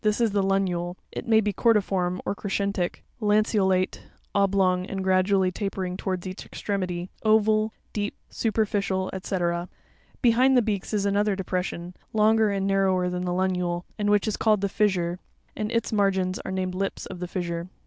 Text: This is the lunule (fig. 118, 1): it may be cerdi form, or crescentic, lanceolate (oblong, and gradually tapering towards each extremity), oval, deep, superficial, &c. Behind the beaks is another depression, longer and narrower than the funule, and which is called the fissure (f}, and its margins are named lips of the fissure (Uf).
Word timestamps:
This 0.03 0.19
is 0.19 0.31
the 0.31 0.41
lunule 0.41 0.95
(fig. 1.13 1.25
118, 1.25 1.27
1): 1.27 1.27
it 1.27 1.27
may 1.27 1.41
be 1.41 1.53
cerdi 1.53 1.83
form, 1.83 2.21
or 2.25 2.33
crescentic, 2.33 3.03
lanceolate 3.19 4.01
(oblong, 4.33 4.87
and 4.87 5.03
gradually 5.03 5.51
tapering 5.51 5.95
towards 5.95 6.25
each 6.25 6.43
extremity), 6.43 7.11
oval, 7.21 7.71
deep, 7.93 8.15
superficial, 8.27 9.11
&c. 9.21 9.37
Behind 10.19 10.57
the 10.57 10.63
beaks 10.63 10.91
is 10.91 11.05
another 11.05 11.35
depression, 11.35 11.93
longer 12.13 12.49
and 12.49 12.65
narrower 12.65 13.09
than 13.09 13.25
the 13.25 13.31
funule, 13.37 13.85
and 13.99 14.09
which 14.09 14.27
is 14.27 14.37
called 14.37 14.61
the 14.61 14.69
fissure 14.69 15.19
(f}, 15.19 15.51
and 15.55 15.71
its 15.71 15.93
margins 15.93 16.39
are 16.39 16.51
named 16.51 16.73
lips 16.73 17.05
of 17.05 17.19
the 17.19 17.27
fissure 17.27 17.65
(Uf). 17.69 17.71